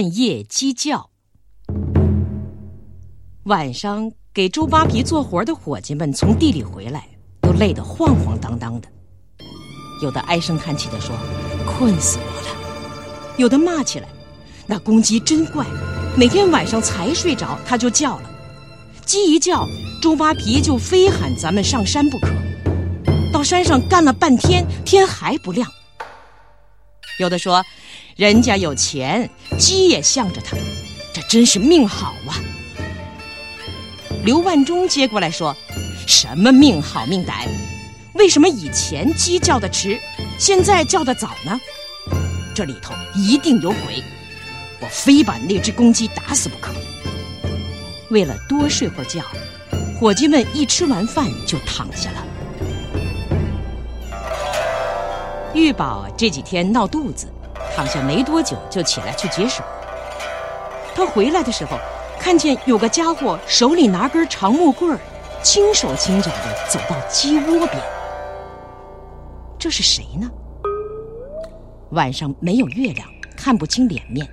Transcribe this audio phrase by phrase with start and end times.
[0.00, 1.10] 半夜鸡叫。
[3.42, 7.06] 晚上给周扒皮做活的伙计们从地里回来，
[7.42, 8.88] 都累得晃晃荡荡的。
[10.02, 11.14] 有的唉声叹气的说
[11.68, 14.08] ：“困死我了。”有的骂起来
[14.66, 15.66] ：“那公鸡真怪，
[16.16, 18.30] 每天晚上才睡着，它就叫了。
[19.04, 19.66] 鸡一叫，
[20.00, 22.28] 周扒皮就非喊咱们上山不可。
[23.30, 25.70] 到山上干了半天，天还不亮。”
[27.20, 27.64] 有的说
[28.16, 29.28] ：“人家有钱，
[29.58, 30.56] 鸡也向着他，
[31.12, 32.40] 这真是命好啊。”
[34.24, 35.54] 刘万忠接过来说
[36.08, 37.46] ：“什么命好命歹？
[38.14, 40.00] 为什么以前鸡叫的迟，
[40.38, 41.60] 现在叫的早呢？
[42.54, 44.02] 这里头一定有鬼！
[44.80, 46.72] 我非把那只公鸡打死不可。”
[48.08, 49.22] 为了多睡会儿觉，
[49.98, 52.26] 伙计们一吃完饭就躺下了。
[55.54, 57.26] 玉宝这几天闹肚子，
[57.74, 59.62] 躺下没多久就起来去解手。
[60.94, 61.78] 他回来的时候。
[62.22, 65.00] 看见有个家伙手里拿根长木棍儿，
[65.42, 67.82] 轻手轻脚的走到鸡窝边。
[69.58, 70.30] 这是谁呢？
[71.92, 74.28] 晚上没有月亮，看不清脸面。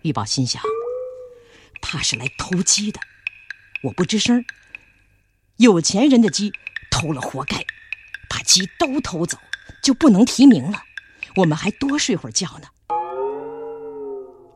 [0.00, 0.62] 玉宝心想，
[1.82, 2.98] 怕是来偷鸡的。
[3.82, 4.42] 我不吱声。
[5.58, 6.50] 有钱人的鸡
[6.90, 7.58] 偷了活该，
[8.30, 9.36] 把鸡都偷走
[9.86, 10.82] 就不能提名了。
[11.36, 12.66] 我们还多睡会儿觉呢。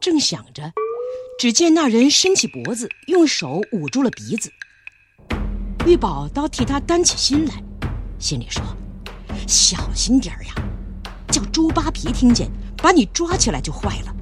[0.00, 0.72] 正想着。
[1.38, 4.52] 只见那人伸起脖子，用手捂住了鼻子。
[5.86, 7.54] 玉宝倒替他担起心来，
[8.18, 8.62] 心里说
[9.48, 10.52] ：“小心点儿呀，
[11.28, 14.14] 叫猪扒皮听见，把你抓起来就坏了。”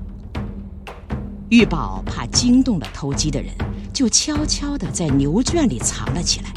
[1.51, 3.53] 玉宝怕惊动了偷鸡的人，
[3.93, 6.53] 就悄悄地在牛圈里藏了起来。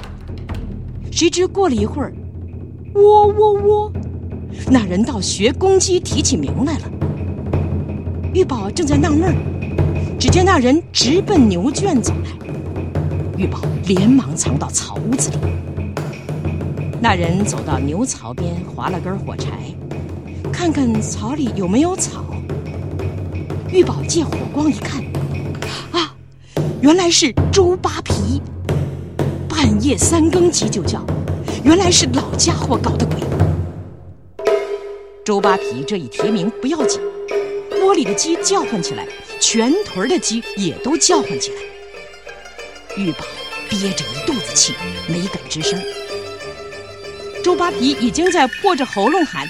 [1.12, 2.14] 谁知过了一会儿，
[2.94, 3.92] 喔喔喔，
[4.68, 6.92] 那人倒学公鸡提起名来了。
[8.34, 9.36] 玉宝正在纳闷儿。
[10.20, 12.30] 只见那人直奔牛圈走来，
[13.38, 15.38] 玉宝连忙藏到草屋子里。
[17.02, 19.50] 那人走到牛槽边，划了根火柴，
[20.54, 22.24] 看看槽里有没有草。
[23.72, 25.04] 玉宝借火光一看，
[25.92, 26.14] 啊，
[26.82, 28.40] 原来是周扒皮！
[29.50, 31.04] 半夜三更鸡就叫，
[31.64, 33.22] 原来是老家伙搞的鬼。
[35.32, 37.00] 周扒皮这一提名不要紧，
[37.82, 39.08] 窝里的鸡叫唤起来。
[39.40, 41.62] 全屯的鸡也都叫唤起来。
[42.98, 43.26] 玉宝
[43.70, 44.76] 憋着一肚子气，
[45.08, 45.82] 没敢吱声。
[47.42, 49.50] 周扒皮已经在破着喉咙喊：“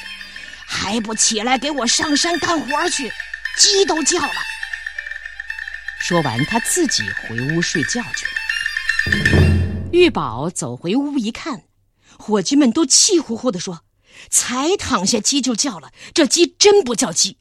[0.68, 3.12] 还不起来，给我上山干活去！
[3.58, 4.34] 鸡都叫了。”
[6.00, 9.90] 说完，他自己回屋睡觉去了。
[9.92, 11.64] 玉宝走回屋一看，
[12.20, 13.80] 伙计们都气呼呼地说
[14.30, 15.92] ：“才躺下，鸡就叫了。
[16.14, 17.38] 这鸡真不叫鸡。”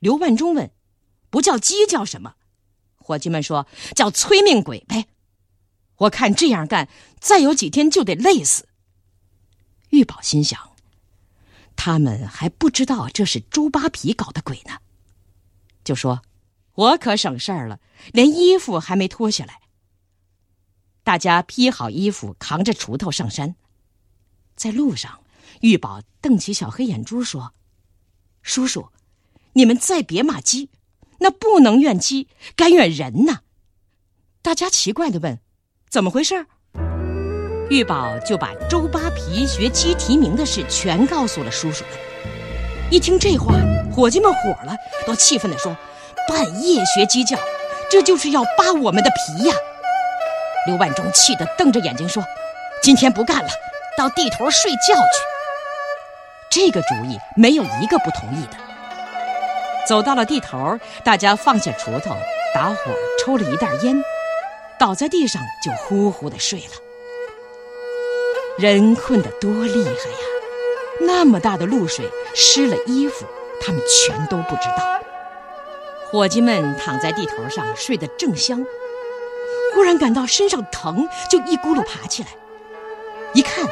[0.00, 0.70] 刘万忠问。
[1.30, 2.34] 不叫鸡叫什么？
[2.96, 5.06] 伙计们说叫催命鬼呗。
[5.98, 6.88] 我看这样干，
[7.20, 8.66] 再有几天就得累死。
[9.90, 10.72] 玉宝心想，
[11.76, 14.78] 他们还不知道这是猪扒皮搞的鬼呢，
[15.84, 16.22] 就说
[16.74, 17.78] ：“我可省事儿了，
[18.12, 19.60] 连衣服还没脱下来。”
[21.04, 23.54] 大家披好衣服，扛着锄头上山。
[24.56, 25.19] 在路上，
[25.60, 27.52] 玉宝瞪起小黑眼珠说
[28.42, 28.88] ：“叔叔，
[29.54, 30.70] 你们再别骂鸡。”
[31.22, 33.40] 那不能怨鸡，该怨人呐！
[34.40, 35.38] 大家奇怪的问
[35.90, 36.46] ：“怎么回事？”
[37.68, 41.92] 玉宝就把周扒皮学鸡提名的事全告诉了叔叔们。
[42.90, 43.52] 一听这话，
[43.92, 44.74] 伙计们火了，
[45.06, 45.76] 都气愤地说
[46.26, 47.38] ：“半夜学鸡叫，
[47.90, 49.54] 这就是要扒我们的皮呀！”
[50.66, 52.24] 刘万忠气得瞪着眼睛说
[52.82, 53.48] ：“今天不干了，
[53.98, 55.20] 到地头睡觉去。”
[56.50, 58.56] 这个主意没有一个不同意的。
[59.86, 62.16] 走到了地头，大家放下锄头，
[62.52, 62.76] 打火
[63.24, 64.02] 抽了一袋烟，
[64.76, 66.74] 倒在地上就呼呼的睡了。
[68.58, 70.26] 人困得多厉害呀！
[71.02, 73.24] 那么大的露水湿了衣服，
[73.60, 75.00] 他们全都不知道。
[76.10, 78.66] 伙计们躺在地头上睡得正香，
[79.72, 82.28] 忽然感到身上疼，就一咕噜爬起来，
[83.34, 83.64] 一看，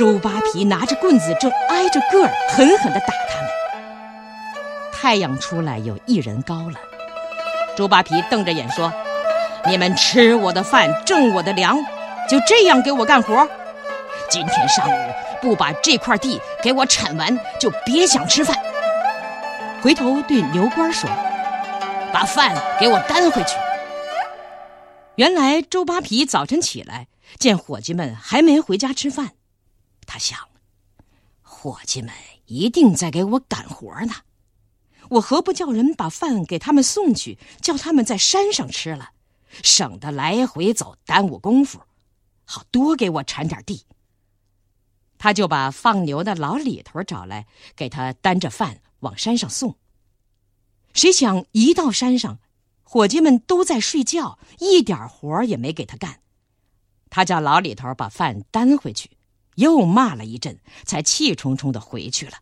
[0.00, 3.50] 周扒皮拿着棍子正挨着个儿狠狠地打他们。
[4.90, 6.80] 太阳出来有一人高了，
[7.76, 8.90] 周扒皮瞪着眼说
[9.68, 11.76] ：“你们吃我的饭，挣我的粮，
[12.26, 13.46] 就这样给我干活？
[14.30, 15.12] 今天上午
[15.42, 18.56] 不把这块地给我铲完，就别想吃饭。”
[19.84, 21.10] 回头对牛官说
[22.10, 23.54] ：“把饭给我担回去。”
[25.16, 27.08] 原来周扒皮早晨起来
[27.38, 29.32] 见伙计们还没回家吃饭，
[30.10, 30.36] 他想：
[31.40, 32.12] 伙计们
[32.46, 34.12] 一定在给我赶活呢。
[35.10, 39.10] 我何不叫人把饭给他们送去，叫他们在山上吃了，
[39.62, 41.82] 省得来回走耽误功夫，
[42.44, 43.86] 好多给我铲点地。
[45.16, 47.46] 他就把放牛的老李头找来，
[47.76, 49.76] 给他担着饭往山上送。
[50.92, 52.40] 谁想一到山上，
[52.82, 56.20] 伙计们都在睡觉，一点活也没给他干。
[57.08, 59.10] 他叫老李头把饭担回去，
[59.56, 62.32] 又骂了一阵，才气冲冲的回去了。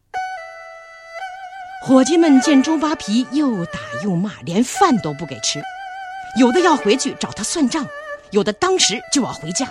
[1.84, 5.62] 伙计们见周扒皮又打又骂，连饭都不给吃，
[6.38, 7.86] 有的要回去找他算账，
[8.30, 9.66] 有的当时就要回家。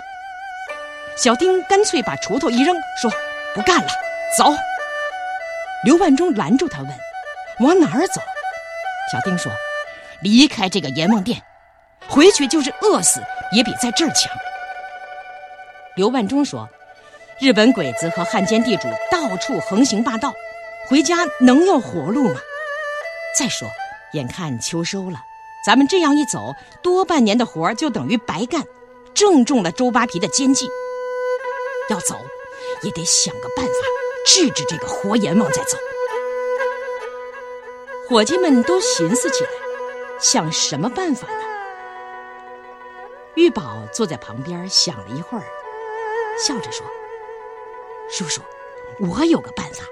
[1.16, 3.10] 小丁干脆把锄头一扔，说
[3.54, 3.88] ：“不干了，
[4.36, 4.54] 走。”
[5.84, 6.90] 刘万忠拦住他问
[7.60, 8.20] ：“往哪儿走？”
[9.12, 9.52] 小丁说
[10.22, 11.42] ：“离开这个阎王殿，
[12.08, 13.20] 回去就是饿死，
[13.52, 14.32] 也比在这儿强。”
[15.96, 16.68] 刘万忠说
[17.40, 20.34] ：“日本鬼子和汉奸地主到处横行霸道，
[20.88, 22.40] 回家能有活路吗？
[23.38, 23.68] 再说，
[24.12, 25.20] 眼看秋收了，
[25.64, 26.52] 咱们这样一走，
[26.82, 28.64] 多半年的活就等于白干，
[29.14, 30.68] 正中了周扒皮的奸计。
[31.90, 32.16] 要走，
[32.82, 33.72] 也得想个办法
[34.26, 35.78] 治治这个活阎王再走。”
[38.10, 39.50] 伙计们都寻思起来，
[40.18, 41.44] 想什么办法呢？
[43.34, 45.44] 玉宝坐在旁边想了一会儿，
[46.36, 46.84] 笑着说
[48.10, 48.42] ：“叔叔，
[49.00, 49.84] 我有个办法，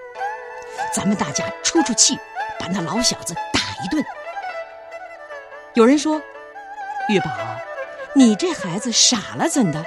[0.93, 2.19] 咱们大家出出气，
[2.59, 4.05] 把那老小子打一顿。”
[5.75, 6.21] 有人说
[7.09, 7.27] ：“玉宝，
[8.15, 9.85] 你这孩子傻了怎的？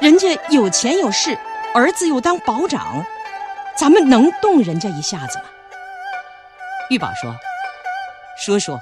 [0.00, 1.38] 人家有钱有势，
[1.74, 3.04] 儿子又当保长，
[3.74, 5.44] 咱们能动人家一下子吗？”
[6.90, 7.34] 玉宝说
[8.38, 8.78] ：“叔叔，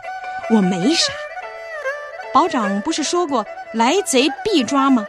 [0.51, 1.13] 我没傻。
[2.33, 5.07] 保长不是说过来贼必抓吗？”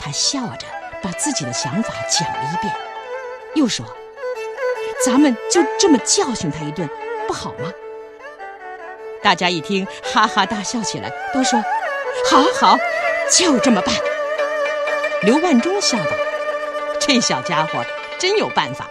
[0.00, 0.66] 他笑着
[1.04, 2.74] 把自己的想法讲了一遍，
[3.54, 3.84] 又说
[5.04, 6.88] ：“咱们就这么教训他一顿，
[7.28, 7.70] 不好吗？”
[9.22, 11.62] 大家一听，哈哈大笑起来，都说
[12.30, 12.78] ：“好好，
[13.30, 13.94] 就这么办。”
[15.22, 16.10] 刘万忠笑道
[16.98, 17.84] ：“这小家伙
[18.18, 18.88] 真有办法。”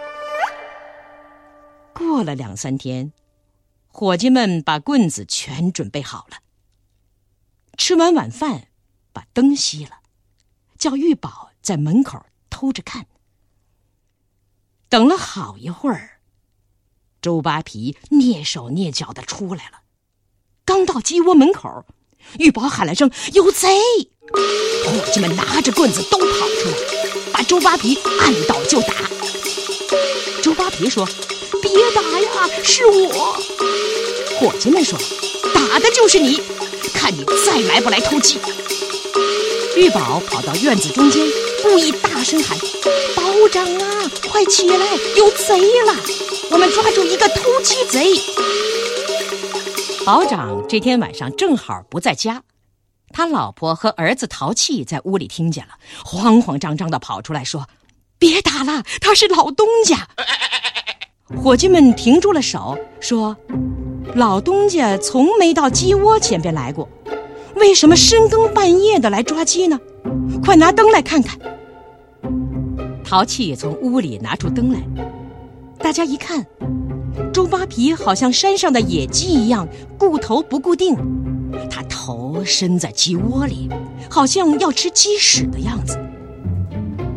[1.92, 3.12] 过了两三天，
[3.88, 6.36] 伙计们把棍子全准备好了。
[7.76, 8.68] 吃完晚饭，
[9.12, 9.98] 把灯熄了，
[10.78, 13.06] 叫玉宝在门口偷着看。
[14.90, 16.20] 等了好一会儿，
[17.22, 19.80] 周扒皮蹑手蹑脚的出来了。
[20.66, 21.86] 刚到鸡窝门口，
[22.38, 23.78] 玉宝喊了声“有贼”，
[24.86, 28.94] 伙计们拿着棍子都跑出来，把周扒皮按倒就打。
[30.42, 31.08] 周扒皮说。
[31.62, 33.32] 别打呀，是我！
[34.38, 34.98] 伙计们说
[35.54, 36.38] ：“打的就是你，
[36.92, 38.38] 看你再来不来偷鸡！”
[39.74, 41.26] 玉宝跑到院子中间，
[41.64, 42.58] 故意大声喊
[43.16, 44.76] ：“保长啊，快起来，
[45.16, 45.94] 有贼了！
[46.50, 48.20] 我们抓住一个偷鸡贼！”
[50.04, 52.42] 保长这天晚上正好不在家，
[53.14, 55.70] 他老婆和儿子淘气在屋里听见了，
[56.04, 57.66] 慌慌张张的跑出来说
[58.20, 60.06] ：“别打了，他是老东家。”
[61.42, 63.34] 伙计们停住了手，说
[64.14, 66.86] ：“老东家从没到鸡窝前边来过，
[67.56, 69.80] 为什么深更半夜的来抓鸡呢？
[70.42, 71.38] 快拿灯来看看。”
[73.04, 74.80] 淘气从屋里拿出灯来，
[75.78, 76.44] 大家一看，
[77.32, 79.68] 周扒皮好像山上的野鸡一样，
[79.98, 80.96] 顾头不固定，
[81.70, 83.68] 他头伸在鸡窝里，
[84.10, 85.98] 好像要吃鸡屎的样子。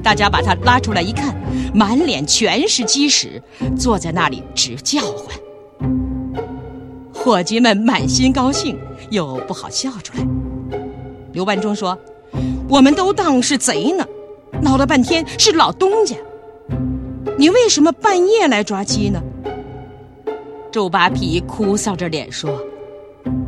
[0.04, 1.36] 大家把他拉出来一看，
[1.74, 3.42] 满脸全是鸡屎，
[3.78, 5.36] 坐在那里直叫唤。
[7.14, 8.78] 伙计们满心高兴，
[9.10, 10.28] 又不好笑出来。
[11.34, 11.98] 刘万忠说
[12.70, 14.06] ：“我们都当是贼呢，
[14.62, 16.15] 闹了半天是老东家。
[17.38, 19.22] 你为什么半夜来抓鸡呢？”
[20.72, 22.62] 周扒皮哭丧着脸说：“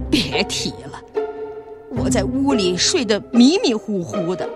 [0.09, 1.01] 别提了，
[1.95, 4.47] 我在屋里睡得迷迷糊糊的。”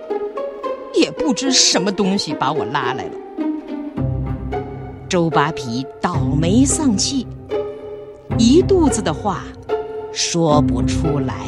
[0.96, 3.12] 也不知什么东西把我拉来了。
[5.10, 7.26] 周扒皮倒霉丧气，
[8.38, 9.44] 一肚子的话
[10.12, 11.48] 说不出来。